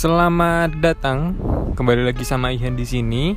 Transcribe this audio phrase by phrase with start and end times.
[0.00, 1.36] Selamat datang
[1.76, 3.36] kembali lagi sama Ihan di sini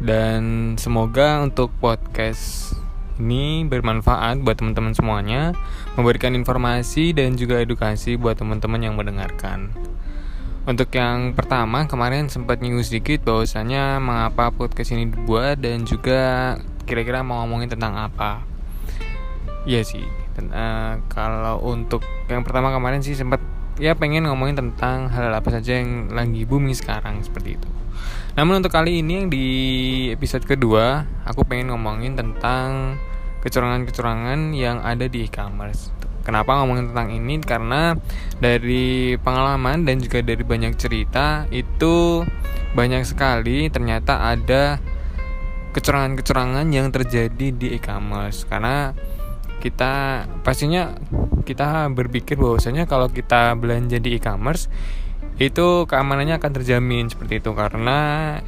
[0.00, 2.72] dan semoga untuk podcast
[3.20, 5.52] ini bermanfaat buat teman-teman semuanya,
[5.92, 9.76] memberikan informasi dan juga edukasi buat teman-teman yang mendengarkan.
[10.64, 16.56] Untuk yang pertama kemarin sempat nyinggung sedikit bahwasanya mengapa podcast ini dibuat dan juga
[16.88, 18.40] kira-kira mau ngomongin tentang apa.
[19.68, 20.08] Iya sih,
[20.48, 22.00] uh, kalau untuk
[22.32, 26.74] yang pertama kemarin sih sempat ya pengen ngomongin tentang hal, apa saja yang lagi booming
[26.74, 27.68] sekarang seperti itu.
[28.34, 29.46] Namun untuk kali ini yang di
[30.10, 32.98] episode kedua, aku pengen ngomongin tentang
[33.46, 35.94] kecurangan-kecurangan yang ada di e-commerce.
[36.24, 37.36] Kenapa ngomongin tentang ini?
[37.44, 37.92] Karena
[38.40, 42.24] dari pengalaman dan juga dari banyak cerita itu
[42.72, 44.80] banyak sekali ternyata ada
[45.76, 48.94] kecurangan-kecurangan yang terjadi di e-commerce karena
[49.64, 50.92] kita pastinya
[51.48, 54.68] kita berpikir bahwasanya kalau kita belanja di e-commerce
[55.34, 57.98] itu keamanannya akan terjamin seperti itu karena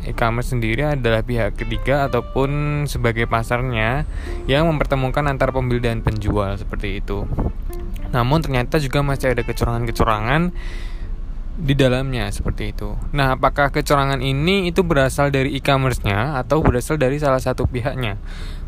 [0.07, 4.07] e-commerce sendiri adalah pihak ketiga ataupun sebagai pasarnya
[4.47, 7.27] yang mempertemukan antara pembeli dan penjual seperti itu.
[8.15, 10.55] Namun ternyata juga masih ada kecurangan-kecurangan
[11.57, 12.95] di dalamnya seperti itu.
[13.17, 18.21] Nah, apakah kecurangan ini itu berasal dari e-commerce-nya atau berasal dari salah satu pihaknya?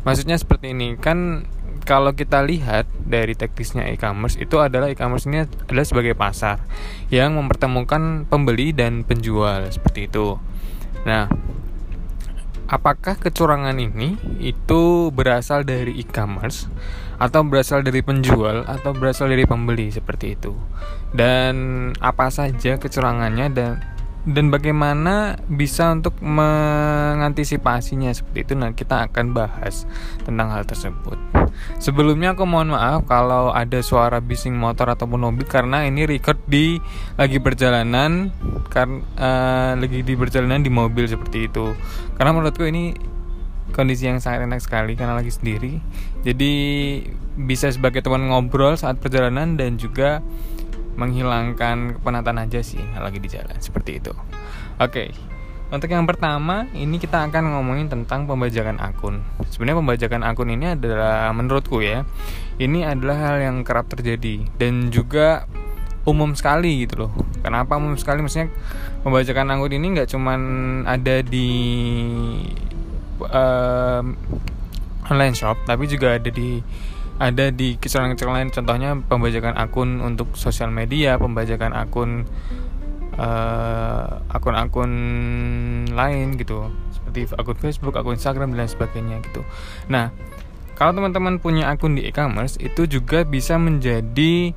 [0.03, 1.45] Maksudnya seperti ini, kan
[1.89, 6.61] kalau kita lihat dari teknisnya e-commerce itu adalah e-commerce ini adalah sebagai pasar
[7.09, 10.37] yang mempertemukan pembeli dan penjual seperti itu.
[11.09, 11.25] Nah,
[12.69, 16.69] apakah kecurangan ini itu berasal dari e-commerce
[17.17, 20.53] atau berasal dari penjual atau berasal dari pembeli seperti itu?
[21.09, 23.81] Dan apa saja kecurangannya dan
[24.27, 28.53] dan bagaimana bisa untuk mengantisipasinya seperti itu?
[28.59, 29.87] Nah kita akan bahas
[30.27, 31.15] tentang hal tersebut.
[31.79, 36.83] Sebelumnya aku mohon maaf kalau ada suara bising motor ataupun mobil karena ini record di
[37.15, 38.35] lagi perjalanan
[38.67, 41.71] karena uh, lagi di perjalanan di mobil seperti itu.
[42.19, 42.91] Karena menurutku ini
[43.71, 45.79] kondisi yang sangat enak sekali karena lagi sendiri.
[46.27, 46.51] Jadi
[47.39, 50.19] bisa sebagai teman ngobrol saat perjalanan dan juga
[50.99, 54.11] menghilangkan kepenatan aja sih lagi di jalan seperti itu.
[54.83, 55.15] Oke.
[55.69, 59.21] Untuk yang pertama, ini kita akan ngomongin tentang pembajakan akun.
[59.53, 62.09] Sebenarnya pembajakan akun ini adalah menurutku ya,
[62.57, 65.45] ini adalah hal yang kerap terjadi dan juga
[66.09, 67.11] umum sekali gitu loh.
[67.45, 68.25] Kenapa umum sekali?
[68.25, 68.49] Maksudnya
[69.05, 70.41] pembajakan akun ini nggak cuman
[70.89, 71.49] ada di
[73.29, 74.17] um,
[75.05, 76.65] online shop, tapi juga ada di
[77.19, 78.51] ada di kecurangan-kecurangan lain.
[78.55, 82.23] Contohnya pembajakan akun untuk sosial media pembajakan akun
[83.19, 84.91] uh, akun-akun
[85.91, 86.71] lain gitu.
[86.95, 89.43] Seperti akun Facebook akun Instagram dan sebagainya gitu.
[89.91, 90.15] Nah
[90.79, 94.55] kalau teman-teman punya akun di e-commerce itu juga bisa menjadi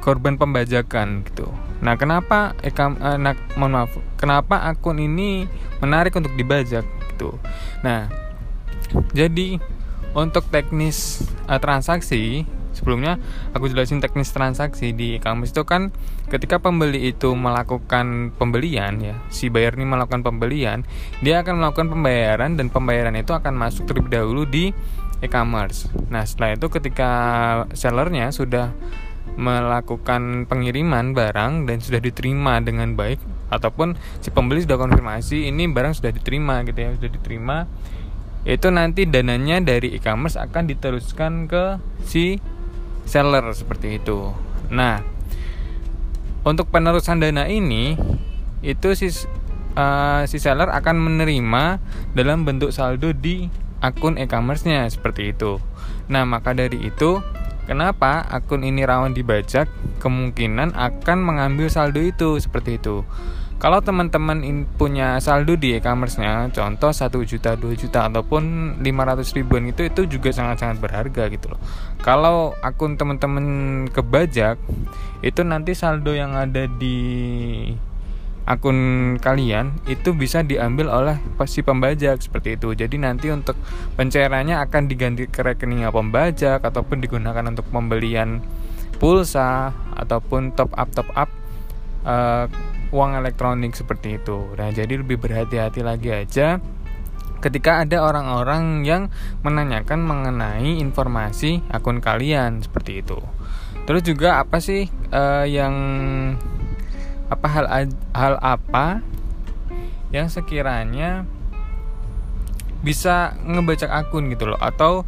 [0.00, 1.46] korban pembajakan gitu.
[1.84, 5.44] Nah kenapa e uh, nah, mohon maaf kenapa akun ini
[5.84, 7.36] menarik untuk dibajak gitu?
[7.84, 8.08] Nah
[9.12, 9.60] jadi
[10.12, 13.20] untuk teknis uh, transaksi sebelumnya
[13.52, 15.92] aku jelasin teknis transaksi di e-commerce itu kan
[16.32, 20.88] ketika pembeli itu melakukan pembelian ya si buyer ini melakukan pembelian
[21.20, 24.72] dia akan melakukan pembayaran dan pembayaran itu akan masuk terlebih dahulu di
[25.22, 25.86] e-commerce.
[26.10, 27.10] Nah setelah itu ketika
[27.72, 28.74] sellernya sudah
[29.38, 35.96] melakukan pengiriman barang dan sudah diterima dengan baik ataupun si pembeli sudah konfirmasi ini barang
[35.96, 37.56] sudah diterima gitu ya sudah diterima
[38.42, 42.42] itu nanti dananya dari e-commerce akan diteruskan ke si
[43.06, 44.34] seller seperti itu.
[44.72, 45.02] Nah,
[46.42, 47.94] untuk penerusan dana ini
[48.66, 49.10] itu si
[49.78, 51.78] uh, si seller akan menerima
[52.18, 53.46] dalam bentuk saldo di
[53.78, 55.62] akun e-commerce-nya seperti itu.
[56.10, 57.22] Nah, maka dari itu
[57.70, 59.70] kenapa akun ini rawan dibajak?
[60.02, 63.06] Kemungkinan akan mengambil saldo itu seperti itu.
[63.62, 64.42] Kalau teman-teman
[64.74, 70.34] punya saldo di e-commerce-nya, contoh 1 juta, 2 juta ataupun 500 ribuan itu itu juga
[70.34, 71.62] sangat-sangat berharga gitu loh.
[72.02, 73.46] Kalau akun teman-teman
[73.86, 74.58] kebajak,
[75.22, 77.70] itu nanti saldo yang ada di
[78.50, 82.74] akun kalian itu bisa diambil oleh si pembajak seperti itu.
[82.74, 83.54] Jadi nanti untuk
[83.94, 88.42] pencairannya akan diganti ke rekening pembajak ataupun digunakan untuk pembelian
[88.98, 91.30] pulsa ataupun top up top up
[92.04, 92.46] uh,
[92.92, 94.52] uang elektronik seperti itu.
[94.54, 96.60] Nah, jadi lebih berhati-hati lagi aja
[97.42, 99.10] ketika ada orang-orang yang
[99.42, 103.18] menanyakan mengenai informasi akun kalian seperti itu.
[103.82, 105.74] Terus juga apa sih uh, yang
[107.26, 107.66] apa hal
[108.14, 109.02] hal apa
[110.14, 111.26] yang sekiranya
[112.84, 115.02] bisa ngebacak akun gitu loh atau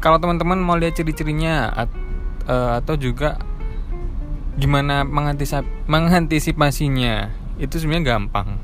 [0.00, 1.90] kalau teman-teman mau lihat ciri-cirinya at,
[2.48, 3.36] uh, atau juga
[4.58, 7.30] gimana mengantisip mengantisipasinya?
[7.60, 8.58] Itu sebenarnya gampang.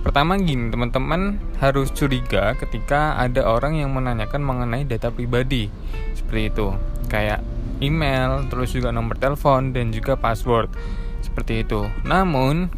[0.00, 5.68] Pertama gini teman-teman harus curiga ketika ada orang yang menanyakan mengenai data pribadi.
[6.16, 6.72] Seperti itu.
[7.12, 7.44] Kayak
[7.84, 10.72] email terus juga nomor telepon dan juga password.
[11.20, 11.84] Seperti itu.
[12.08, 12.72] Namun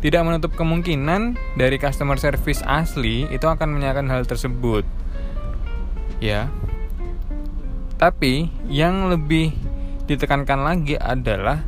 [0.00, 4.88] tidak menutup kemungkinan dari customer service asli itu akan menanyakan hal tersebut.
[6.24, 6.48] Ya.
[8.00, 9.52] Tapi yang lebih
[10.08, 11.64] ditekankan lagi adalah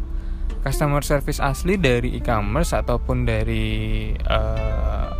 [0.62, 5.10] customer service asli dari e-commerce ataupun dari uh,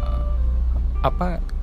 [1.02, 1.58] apa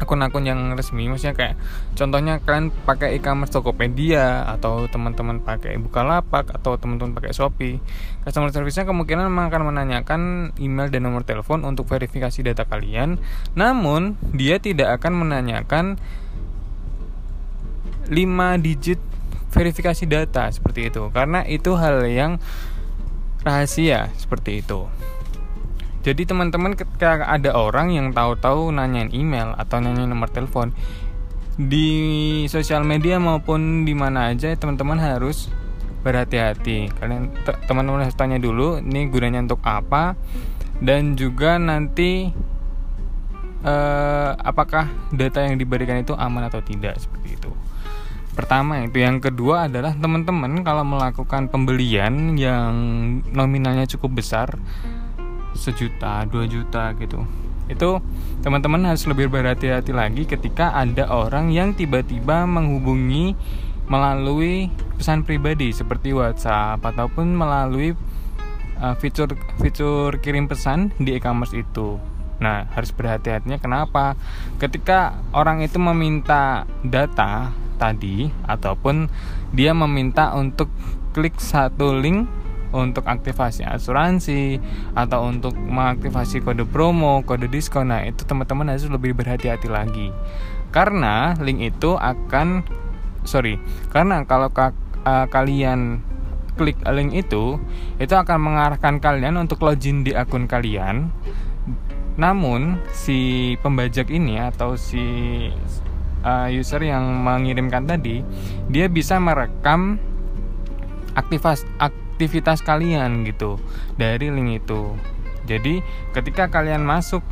[0.00, 1.06] akun-akun yang resmi.
[1.06, 1.54] Maksudnya kayak
[1.92, 7.78] contohnya kalian pakai e-commerce Tokopedia atau teman-teman pakai Bukalapak atau teman-teman pakai Shopee
[8.24, 10.20] customer service-nya kemungkinan memang akan menanyakan
[10.56, 13.20] email dan nomor telepon untuk verifikasi data kalian.
[13.52, 16.00] Namun dia tidak akan menanyakan
[18.10, 18.98] 5 digit
[19.52, 21.12] verifikasi data seperti itu.
[21.12, 22.40] Karena itu hal yang
[23.44, 24.86] rahasia seperti itu.
[26.00, 30.72] Jadi teman-teman ketika ada orang yang tahu-tahu nanyain email atau nanyain nomor telepon
[31.60, 31.88] di
[32.48, 35.52] sosial media maupun di mana aja teman-teman harus
[36.00, 36.88] berhati-hati.
[36.96, 37.36] Kalian
[37.68, 40.16] teman-teman harus tanya dulu ini gunanya untuk apa
[40.80, 42.32] dan juga nanti
[43.60, 47.52] eh, apakah data yang diberikan itu aman atau tidak seperti itu
[48.40, 52.72] pertama itu yang kedua adalah teman-teman kalau melakukan pembelian yang
[53.36, 54.56] nominalnya cukup besar
[55.52, 57.20] sejuta dua juta gitu
[57.68, 58.00] itu
[58.40, 63.36] teman-teman harus lebih berhati-hati lagi ketika ada orang yang tiba-tiba menghubungi
[63.92, 67.92] melalui pesan pribadi seperti WhatsApp ataupun melalui
[68.80, 71.98] uh, fitur fitur kirim pesan di e-commerce itu.
[72.40, 74.16] Nah, harus berhati-hatinya kenapa?
[74.56, 79.08] Ketika orang itu meminta data tadi ataupun
[79.56, 80.68] dia meminta untuk
[81.16, 82.28] klik satu link
[82.70, 84.62] untuk aktivasi asuransi
[84.94, 87.90] atau untuk mengaktifasi kode promo, kode diskon.
[87.90, 90.14] Nah, itu teman-teman harus lebih berhati-hati lagi.
[90.70, 92.62] Karena link itu akan
[93.26, 93.58] sorry,
[93.90, 94.70] karena kalau ka,
[95.02, 95.98] uh, kalian
[96.54, 97.58] klik link itu,
[97.98, 101.10] itu akan mengarahkan kalian untuk login di akun kalian.
[102.14, 105.02] Namun si pembajak ini atau si
[106.24, 108.24] uh, user yang mengirimkan tadi
[108.68, 110.00] dia bisa merekam
[111.16, 113.56] aktivitas aktivitas kalian gitu
[113.96, 114.92] dari link itu.
[115.48, 115.80] Jadi
[116.12, 117.24] ketika kalian masuk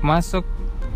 [0.00, 0.48] masuk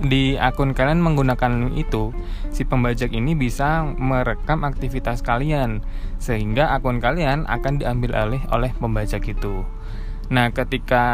[0.03, 2.11] di akun kalian menggunakan link itu
[2.51, 5.85] si pembajak ini bisa merekam aktivitas kalian
[6.19, 9.63] sehingga akun kalian akan diambil alih oleh pembajak itu.
[10.33, 11.05] Nah ketika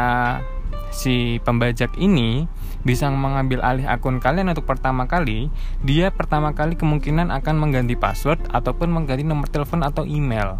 [0.89, 2.49] si pembajak ini
[2.87, 5.51] bisa mengambil alih akun kalian untuk pertama kali,
[5.83, 10.55] dia pertama kali kemungkinan akan mengganti password ataupun mengganti nomor telepon atau email.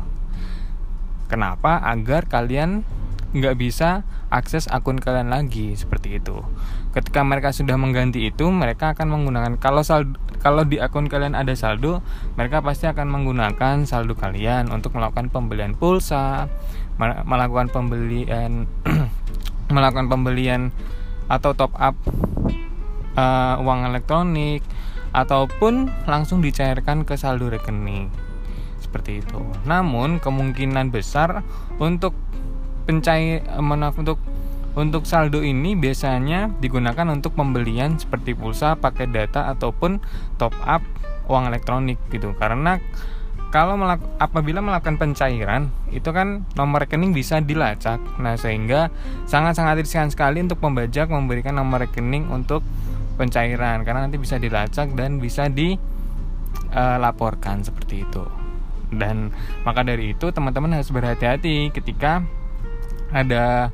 [1.31, 1.79] Kenapa?
[1.79, 2.83] Agar kalian
[3.29, 4.01] nggak bisa
[4.33, 6.41] akses akun kalian lagi seperti itu.
[6.89, 11.53] Ketika mereka sudah mengganti itu, mereka akan menggunakan kalau saldo, kalau di akun kalian ada
[11.53, 12.01] saldo,
[12.33, 16.49] mereka pasti akan menggunakan saldo kalian untuk melakukan pembelian pulsa,
[16.99, 18.65] melakukan pembelian
[19.75, 20.73] melakukan pembelian
[21.29, 21.95] atau top up
[23.15, 24.65] uh, uang elektronik
[25.13, 28.09] ataupun langsung dicairkan ke saldo rekening
[28.81, 29.41] seperti itu.
[29.69, 31.45] Namun kemungkinan besar
[31.77, 32.17] untuk
[32.89, 34.17] pencair maaf untuk
[34.77, 40.01] untuk saldo ini biasanya digunakan untuk pembelian seperti pulsa, paket data ataupun
[40.37, 40.81] top up
[41.29, 42.33] uang elektronik gitu.
[42.37, 42.81] Karena
[43.49, 47.97] kalau melak apabila melakukan pencairan itu kan nomor rekening bisa dilacak.
[48.21, 48.93] Nah sehingga
[49.25, 52.61] sangat-sangat riskan sekali untuk pembajak memberikan nomor rekening untuk
[53.17, 55.95] pencairan karena nanti bisa dilacak dan bisa dilaporkan
[57.61, 58.21] uh, seperti itu.
[58.93, 59.33] Dan
[59.65, 62.21] maka dari itu teman-teman harus berhati-hati ketika
[63.09, 63.73] ada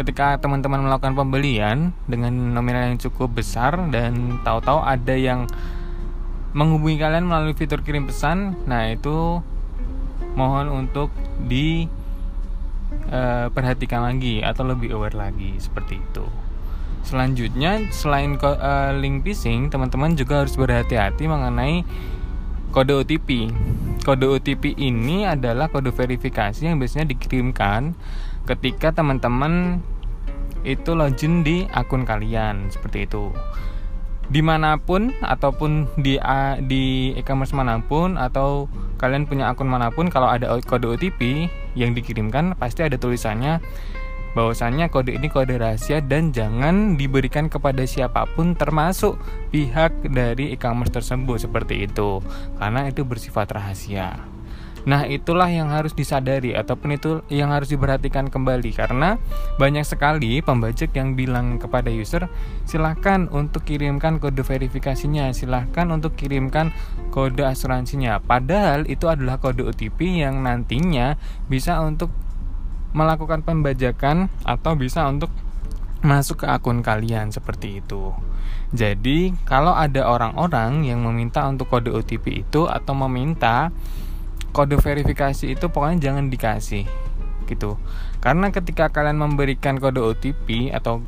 [0.00, 5.44] ketika teman-teman melakukan pembelian dengan nominal yang cukup besar dan tahu-tahu ada yang
[6.56, 8.58] menghubungi kalian melalui fitur kirim pesan.
[8.66, 9.42] Nah itu
[10.34, 11.10] mohon untuk
[11.46, 11.86] di
[13.10, 16.26] uh, perhatikan lagi atau lebih aware lagi seperti itu.
[17.00, 21.82] Selanjutnya selain uh, link phishing teman-teman juga harus berhati-hati mengenai
[22.70, 23.50] kode OTP
[24.06, 27.98] kode OTP ini adalah kode verifikasi yang biasanya dikirimkan
[28.46, 29.84] ketika teman-teman
[30.64, 33.32] itu login di akun kalian seperti itu
[34.30, 36.14] di mana pun ataupun di
[36.70, 38.70] di e-commerce mana pun atau
[39.02, 43.58] kalian punya akun mana pun kalau ada kode OTP yang dikirimkan pasti ada tulisannya
[44.38, 49.18] bahwasannya kode ini kode rahasia dan jangan diberikan kepada siapa pun termasuk
[49.50, 52.22] pihak dari e-commerce tersebut seperti itu
[52.62, 54.14] karena itu bersifat rahasia.
[54.88, 59.20] Nah, itulah yang harus disadari ataupun itu yang harus diperhatikan kembali karena
[59.60, 62.32] banyak sekali pembajak yang bilang kepada user,
[62.64, 66.72] silahkan untuk kirimkan kode verifikasinya, silahkan untuk kirimkan
[67.12, 68.24] kode asuransinya.
[68.24, 71.20] Padahal itu adalah kode OTP yang nantinya
[71.50, 72.08] bisa untuk
[72.96, 75.30] melakukan pembajakan atau bisa untuk
[76.00, 78.16] masuk ke akun kalian seperti itu.
[78.70, 83.74] Jadi, kalau ada orang-orang yang meminta untuk kode OTP itu atau meminta
[84.50, 86.84] kode verifikasi itu pokoknya jangan dikasih
[87.50, 87.74] gitu.
[88.22, 91.02] Karena ketika kalian memberikan kode OTP atau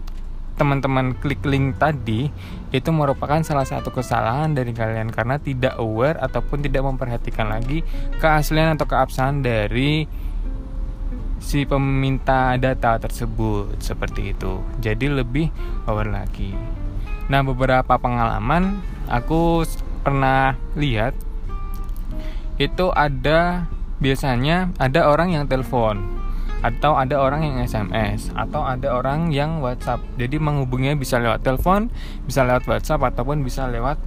[0.52, 2.28] teman-teman klik link tadi
[2.70, 7.80] itu merupakan salah satu kesalahan dari kalian karena tidak aware ataupun tidak memperhatikan lagi
[8.20, 10.04] keaslian atau keabsahan dari
[11.42, 14.62] si peminta data tersebut seperti itu.
[14.78, 15.50] Jadi lebih
[15.88, 16.54] aware lagi.
[17.26, 19.66] Nah beberapa pengalaman aku
[20.04, 21.16] pernah lihat
[22.62, 23.66] itu ada
[23.99, 26.23] biasanya ada orang yang telepon
[26.62, 29.99] atau ada orang yang SMS atau ada orang yang WhatsApp.
[30.14, 31.90] Jadi menghubunginya bisa lewat telepon,
[32.23, 33.99] bisa lewat WhatsApp ataupun bisa lewat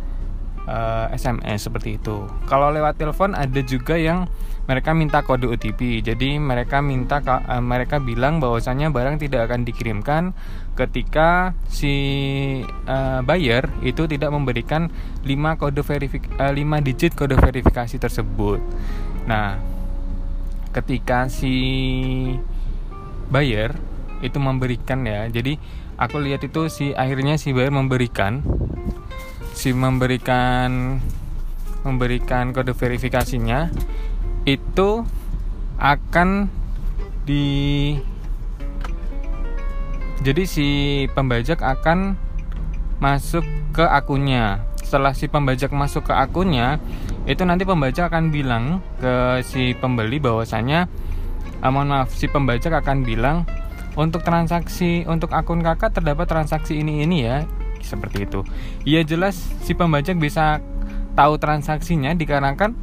[0.67, 2.25] uh, eh, SMS seperti itu.
[2.49, 4.29] Kalau lewat telepon ada juga yang
[4.65, 6.01] mereka minta kode OTP.
[6.01, 10.33] Jadi mereka minta uh, mereka bilang bahwasanya barang tidak akan dikirimkan
[10.73, 11.93] ketika si
[12.89, 14.89] uh, buyer itu tidak memberikan
[15.23, 18.59] 5 kode verifik uh, 5 digit kode verifikasi tersebut.
[19.29, 19.61] Nah,
[20.73, 21.55] ketika si
[23.29, 23.77] buyer
[24.25, 25.29] itu memberikan ya.
[25.29, 25.61] Jadi
[25.95, 28.41] aku lihat itu si akhirnya si buyer memberikan
[29.55, 30.99] si memberikan
[31.87, 33.71] memberikan kode verifikasinya
[34.43, 35.07] itu
[35.79, 36.51] akan
[37.23, 37.95] di
[40.21, 40.67] jadi si
[41.13, 42.17] pembajak akan
[42.99, 44.63] masuk ke akunnya.
[44.81, 46.77] Setelah si pembajak masuk ke akunnya
[47.25, 50.85] itu nanti pembajak akan bilang ke si pembeli bahwasanya
[51.65, 53.49] ah, mohon maaf si pembajak akan bilang
[53.97, 57.47] untuk transaksi untuk akun kakak terdapat transaksi ini ini ya
[57.85, 58.41] seperti itu.
[58.83, 60.59] Ya jelas si pembajak bisa
[61.15, 62.75] tahu transaksinya dikarenakan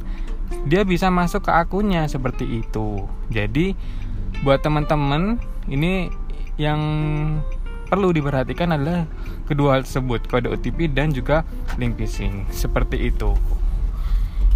[0.65, 3.05] dia bisa masuk ke akunnya seperti itu.
[3.29, 3.75] Jadi
[4.41, 6.09] buat teman-teman ini
[6.57, 6.79] yang
[7.87, 9.05] perlu diperhatikan adalah
[9.45, 11.45] kedua hal tersebut kode OTP dan juga
[11.77, 13.35] link phishing seperti itu.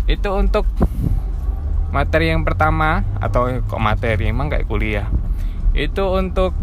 [0.08, 0.66] Itu untuk
[1.92, 5.08] materi yang pertama atau kok materi emang kayak kuliah.
[5.76, 6.56] Itu untuk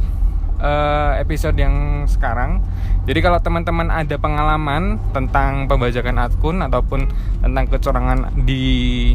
[0.61, 2.63] uh, episode yang sekarang.
[3.05, 7.07] Jadi kalau teman-teman ada pengalaman tentang pembajakan akun ataupun
[7.45, 9.15] tentang kecurangan di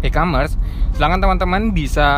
[0.00, 0.56] e-commerce,
[0.96, 2.08] silahkan teman-teman bisa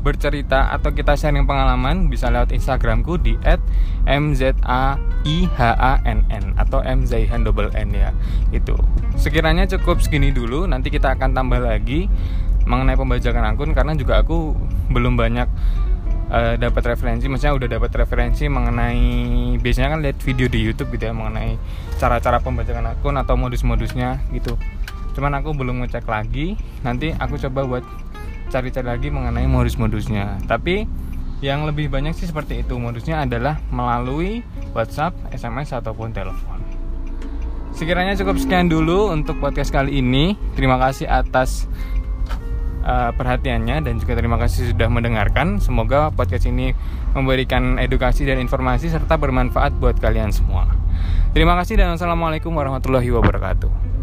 [0.00, 3.36] bercerita atau kita sharing pengalaman bisa lewat Instagramku di
[4.08, 4.98] @mzaihann
[6.56, 8.10] atau mzaihan double n ya
[8.48, 8.72] itu
[9.20, 12.08] sekiranya cukup segini dulu nanti kita akan tambah lagi
[12.64, 14.56] mengenai pembajakan akun karena juga aku
[14.88, 15.48] belum banyak
[16.30, 21.10] uh, dapat referensi maksudnya udah dapat referensi mengenai biasanya kan lihat video di YouTube gitu
[21.10, 21.58] ya mengenai
[21.98, 24.54] cara-cara pembajakan akun atau modus-modusnya gitu.
[25.12, 26.54] Cuman aku belum ngecek lagi
[26.86, 27.84] nanti aku coba buat
[28.48, 30.40] cari-cari lagi mengenai modus-modusnya.
[30.46, 30.86] Tapi
[31.40, 34.44] yang lebih banyak sih seperti itu modusnya adalah melalui
[34.76, 36.60] WhatsApp, SMS ataupun telepon.
[37.70, 40.36] Sekiranya cukup sekian dulu untuk podcast kali ini.
[40.52, 41.64] Terima kasih atas
[42.84, 45.60] uh, perhatiannya dan juga terima kasih sudah mendengarkan.
[45.60, 46.72] Semoga podcast ini
[47.12, 50.68] memberikan edukasi dan informasi serta bermanfaat buat kalian semua.
[51.32, 53.99] Terima kasih dan assalamualaikum warahmatullahi wabarakatuh.